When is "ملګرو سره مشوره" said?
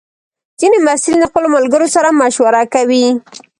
1.55-2.63